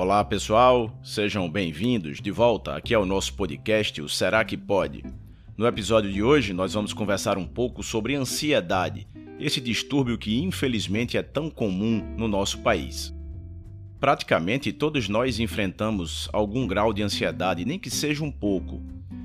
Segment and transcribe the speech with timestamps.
[0.00, 5.04] Olá pessoal, sejam bem-vindos de volta aqui ao nosso podcast, o Será que Pode?
[5.58, 9.06] No episódio de hoje, nós vamos conversar um pouco sobre ansiedade,
[9.38, 13.14] esse distúrbio que infelizmente é tão comum no nosso país.
[14.00, 18.82] Praticamente todos nós enfrentamos algum grau de ansiedade, nem que seja um pouco.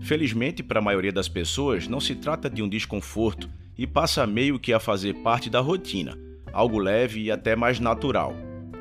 [0.00, 3.48] Felizmente, para a maioria das pessoas, não se trata de um desconforto
[3.78, 6.18] e passa meio que a fazer parte da rotina,
[6.52, 8.34] algo leve e até mais natural.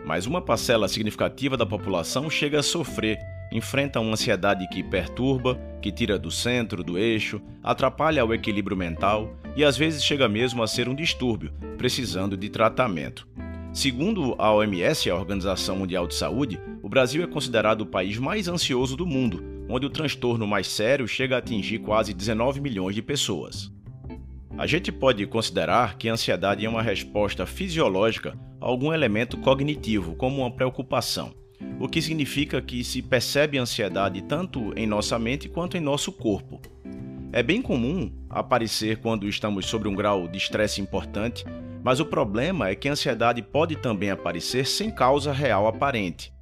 [0.06, 3.18] Mas uma parcela significativa da população chega a sofrer,
[3.52, 9.36] enfrenta uma ansiedade que perturba, que tira do centro, do eixo, atrapalha o equilíbrio mental
[9.56, 13.28] e às vezes chega mesmo a ser um distúrbio, precisando de tratamento.
[13.74, 18.48] Segundo a OMS, a Organização Mundial de Saúde, o Brasil é considerado o país mais
[18.48, 23.02] ansioso do mundo, onde o transtorno mais sério chega a atingir quase 19 milhões de
[23.02, 23.74] pessoas.
[24.58, 30.42] A gente pode considerar que a ansiedade é uma resposta fisiológica algum elemento cognitivo, como
[30.42, 31.32] uma preocupação,
[31.80, 36.60] o que significa que se percebe ansiedade tanto em nossa mente quanto em nosso corpo.
[37.32, 41.46] É bem comum aparecer quando estamos sob um grau de estresse importante,
[41.84, 46.34] mas o problema é que a ansiedade pode também aparecer sem causa real aparente.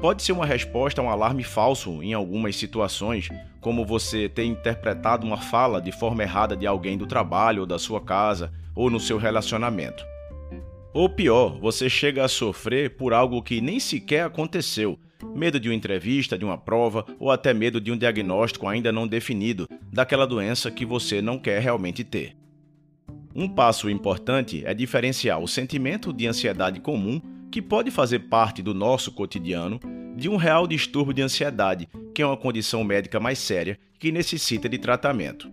[0.00, 3.30] Pode ser uma resposta a um alarme falso em algumas situações,
[3.62, 7.78] como você ter interpretado uma fala de forma errada de alguém do trabalho ou da
[7.78, 10.04] sua casa ou no seu relacionamento.
[10.94, 14.96] Ou pior, você chega a sofrer por algo que nem sequer aconteceu,
[15.34, 19.08] medo de uma entrevista, de uma prova ou até medo de um diagnóstico ainda não
[19.08, 22.36] definido daquela doença que você não quer realmente ter.
[23.34, 28.72] Um passo importante é diferenciar o sentimento de ansiedade comum, que pode fazer parte do
[28.72, 29.80] nosso cotidiano,
[30.16, 34.68] de um real distúrbio de ansiedade, que é uma condição médica mais séria que necessita
[34.68, 35.50] de tratamento.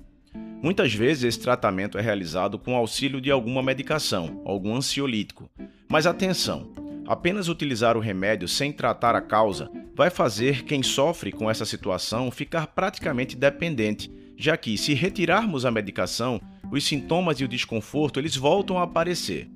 [0.61, 5.49] Muitas vezes esse tratamento é realizado com auxílio de alguma medicação, algum ansiolítico.
[5.89, 6.71] Mas atenção,
[7.07, 12.29] apenas utilizar o remédio sem tratar a causa vai fazer quem sofre com essa situação
[12.29, 16.39] ficar praticamente dependente, já que se retirarmos a medicação,
[16.71, 19.50] os sintomas e o desconforto eles voltam a aparecer.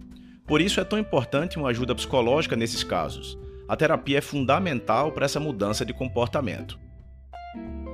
[0.48, 3.38] Por isso é tão importante uma ajuda psicológica nesses casos.
[3.68, 6.80] A terapia é fundamental para essa mudança de comportamento.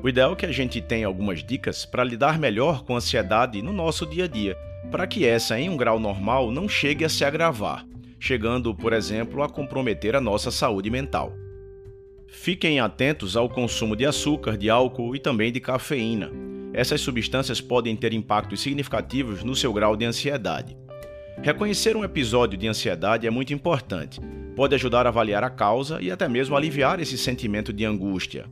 [0.03, 3.61] O ideal é que a gente tenha algumas dicas para lidar melhor com a ansiedade
[3.61, 4.57] no nosso dia a dia,
[4.89, 7.85] para que essa, em um grau normal, não chegue a se agravar,
[8.19, 11.33] chegando, por exemplo, a comprometer a nossa saúde mental.
[12.27, 16.31] Fiquem atentos ao consumo de açúcar, de álcool e também de cafeína.
[16.73, 20.75] Essas substâncias podem ter impactos significativos no seu grau de ansiedade.
[21.43, 24.19] Reconhecer um episódio de ansiedade é muito importante.
[24.55, 28.45] Pode ajudar a avaliar a causa e até mesmo aliviar esse sentimento de angústia.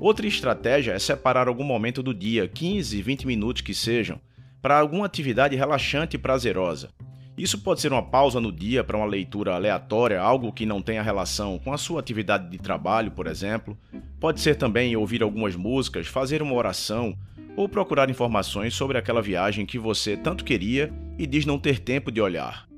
[0.00, 4.20] Outra estratégia é separar algum momento do dia, 15, 20 minutos que sejam,
[4.60, 6.90] para alguma atividade relaxante e prazerosa.
[7.36, 11.02] Isso pode ser uma pausa no dia para uma leitura aleatória, algo que não tenha
[11.02, 13.76] relação com a sua atividade de trabalho, por exemplo.
[14.20, 17.16] Pode ser também ouvir algumas músicas, fazer uma oração
[17.56, 22.12] ou procurar informações sobre aquela viagem que você tanto queria e diz não ter tempo
[22.12, 22.68] de olhar.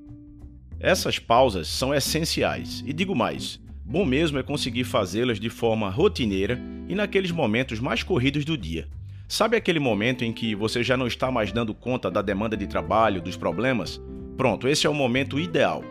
[0.79, 6.61] Essas pausas são essenciais, e digo mais: bom mesmo é conseguir fazê-las de forma rotineira
[6.89, 8.89] e naqueles momentos mais corridos do dia.
[9.29, 12.67] Sabe aquele momento em que você já não está mais dando conta da demanda de
[12.67, 14.01] trabalho, dos problemas?
[14.37, 15.85] Pronto, esse é o momento ideal.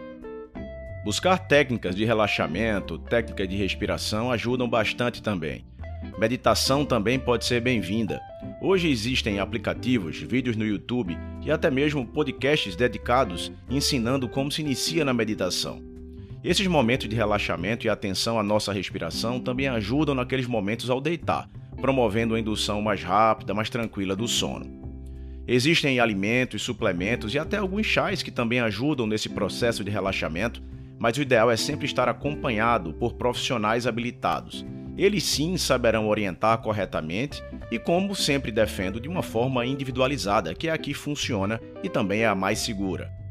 [1.06, 5.64] Buscar técnicas de relaxamento, técnicas de respiração ajudam bastante também.
[6.18, 8.20] Meditação também pode ser bem-vinda.
[8.62, 15.06] Hoje existem aplicativos, vídeos no YouTube e até mesmo podcasts dedicados ensinando como se inicia
[15.06, 15.95] na meditação.
[16.46, 21.50] Esses momentos de relaxamento e atenção à nossa respiração também ajudam naqueles momentos ao deitar,
[21.82, 24.68] promovendo a indução mais rápida, mais tranquila do sono.
[25.48, 30.62] Existem alimentos, suplementos e até alguns chás que também ajudam nesse processo de relaxamento,
[31.00, 34.64] mas o ideal é sempre estar acompanhado por profissionais habilitados.
[34.96, 37.42] Eles sim saberão orientar corretamente
[37.72, 42.22] e, como sempre defendo, de uma forma individualizada, que é a que funciona e também
[42.22, 43.25] é a mais segura.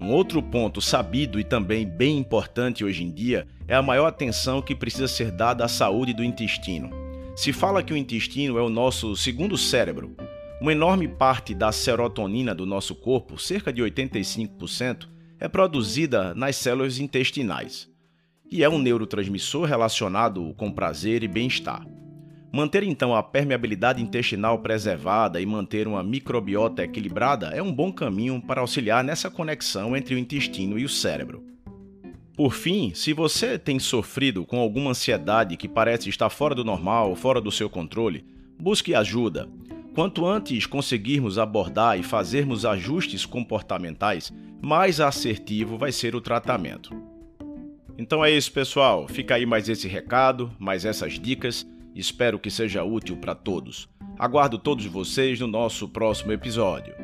[0.00, 4.62] Um outro ponto sabido e também bem importante hoje em dia é a maior atenção
[4.62, 6.90] que precisa ser dada à saúde do intestino.
[7.36, 10.16] Se fala que o intestino é o nosso segundo cérebro.
[10.60, 15.06] Uma enorme parte da serotonina do nosso corpo, cerca de 85%,
[15.38, 17.88] é produzida nas células intestinais
[18.50, 21.86] e é um neurotransmissor relacionado com prazer e bem-estar.
[22.52, 28.40] Manter então a permeabilidade intestinal preservada e manter uma microbiota equilibrada é um bom caminho
[28.40, 31.44] para auxiliar nessa conexão entre o intestino e o cérebro.
[32.36, 37.14] Por fim, se você tem sofrido com alguma ansiedade que parece estar fora do normal,
[37.14, 38.24] fora do seu controle,
[38.58, 39.48] busque ajuda.
[39.94, 46.90] Quanto antes conseguirmos abordar e fazermos ajustes comportamentais, mais assertivo vai ser o tratamento.
[47.98, 49.06] Então é isso, pessoal.
[49.06, 51.66] Fica aí mais esse recado, mais essas dicas.
[51.94, 53.88] Espero que seja útil para todos.
[54.18, 56.94] Aguardo todos vocês no nosso próximo episódio.